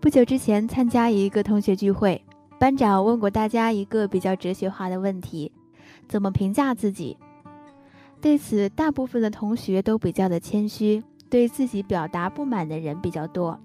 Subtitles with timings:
[0.00, 2.24] 不久之前参加一个同学聚会，
[2.58, 5.52] 班长问过大家一个比较哲学化的问题：
[6.08, 7.18] 怎么评价自己？
[8.18, 13.60] 对此，大部分的同学都比较的谦虚，对自己表达不满的人比较多。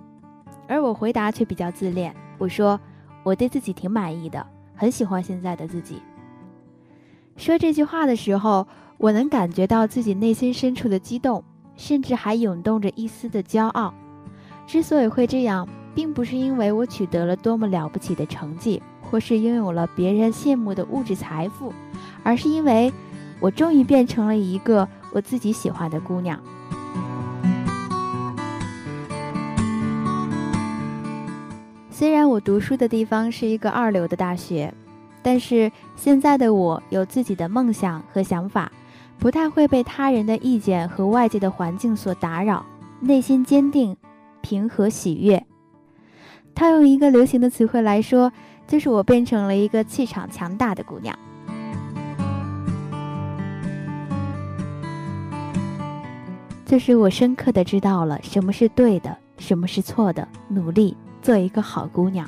[0.67, 2.77] 而我回答却比较自恋，我说
[3.23, 6.01] 我对自己挺满意的，很喜欢现在的自己。
[7.37, 11.41] 说这句话的时候，我能感觉到自己内心深处的激动，
[11.77, 13.93] 甚至还涌动着一丝的骄傲。
[14.67, 15.65] 之所以会这样，
[15.95, 21.73] 并不是因为我取得了多么了不起的成绩，或是拥有了别人羡慕的物质财富，
[22.21, 22.91] 而是因为
[23.39, 26.37] 我终于变成了一个我自己喜欢的姑娘。
[31.89, 34.73] 虽然我读书的地方是一个二流的大学，
[35.23, 38.69] 但是现在的我有自己的梦想和想法，
[39.17, 42.65] 不太会被他人的意见和外界的环境所打扰，
[42.99, 43.95] 内心坚定、
[44.41, 45.45] 平和、喜悦。
[46.55, 48.31] 套用一个流行的词汇来说，
[48.65, 51.13] 就是我变成了一个气场强大的姑娘。
[56.65, 62.27] 就是我深刻的知道了什么是对的，什么是错的，努力做一个好姑娘。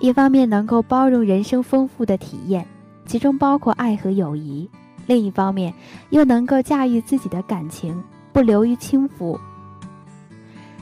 [0.00, 2.66] 一方面能够包容人生丰富的体验，
[3.06, 4.68] 其中包括爱和友谊；
[5.06, 5.72] 另一方面
[6.10, 9.38] 又能够驾驭自己的感情，不流于轻浮。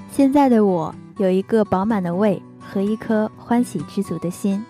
[0.09, 2.41] 现在的我有一个饱满的胃。
[2.71, 4.65] 和一颗欢喜知足的心，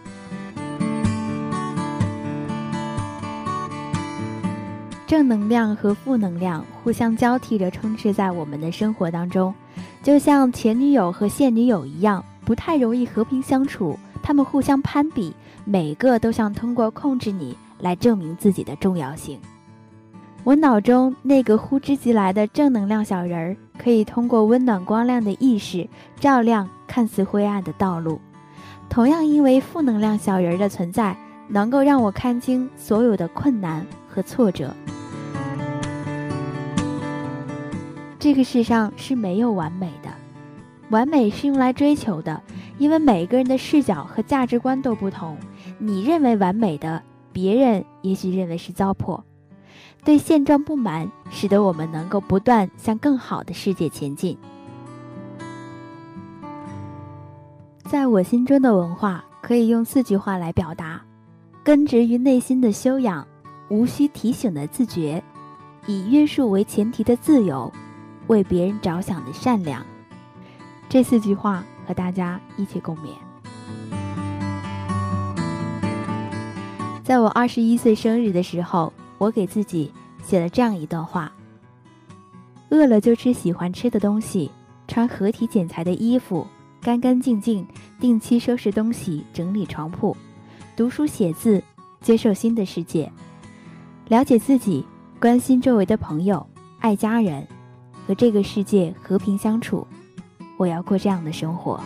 [5.07, 9.55] 正能量和负能量互相交替着充斥在我们的生活当中，
[10.03, 13.99] 就像前女友和现女友一样，不太容易和平相处。
[14.23, 15.35] 他们互相攀比，
[15.65, 19.39] 每个都想通过控制你来证明自己的重要性。
[20.43, 25.87] 我脑中那个呼之即来的正能量小人儿，可以通过温暖光亮的意识，
[26.19, 28.19] 照亮看似灰暗的道路。
[28.89, 31.15] 同样，因为负能量小人儿的存在，
[31.47, 34.75] 能够让我看清所有的困难和挫折。
[38.19, 40.09] 这个世上是没有完美的，
[40.89, 42.43] 完美是用来追求的，
[42.79, 45.37] 因为每个人的视角和价值观都不同。
[45.79, 49.21] 你认为完美的，别人也许认为是糟粕。
[50.05, 54.39] 对现状不满，使得我们能够不断向更好的世界前进。
[57.85, 61.03] 在我心中的文化，可以用四句话来表达：
[61.63, 63.27] 根植于内心的修养，
[63.69, 65.23] 无需提醒的自觉，
[65.87, 67.71] 以约束为前提的自由，
[68.29, 69.85] 为别人着想的善良。
[70.89, 73.11] 这四句话和大家一起共勉。
[77.03, 78.93] 在我二十一岁生日的时候。
[79.21, 79.93] 我给自己
[80.25, 81.31] 写了这样一段话：
[82.71, 84.51] 饿了就吃喜欢吃的东西，
[84.89, 86.47] 穿合体剪裁的衣服，
[86.81, 87.67] 干干净净，
[88.01, 90.17] 定期收拾东西，整理床铺，
[90.75, 91.63] 读书写字，
[92.01, 93.13] 接受新的世界，
[94.09, 94.87] 了解自己，
[95.21, 96.47] 关心周围的朋友，
[96.79, 97.47] 爱家人，
[98.07, 99.87] 和这个世界和平相处。
[100.57, 101.79] 我要过这样的生活。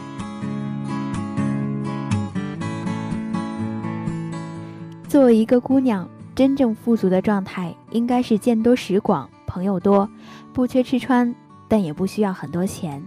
[5.09, 6.09] 作为一个姑娘。
[6.35, 10.09] 真正富足的状态应该是见多识广，朋友多，
[10.53, 11.33] 不缺吃穿，
[11.69, 13.03] 但也不需要很多钱。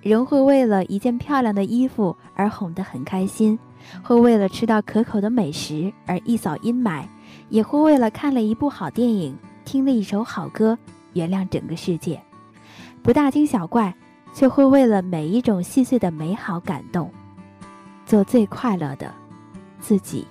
[0.00, 3.58] 人会为了一件漂亮的衣服而哄得很开心，
[4.02, 7.04] 会为了吃到可口的美食而一扫阴霾，
[7.50, 9.36] 也会为了看了一部好电影、
[9.66, 10.78] 听了一首好歌
[11.12, 12.18] 原谅整个世界。
[13.02, 13.94] 不大惊小怪，
[14.32, 17.10] 却会为了每一种细碎的美好感动，
[18.06, 19.12] 做最快乐的
[19.80, 20.26] 自己。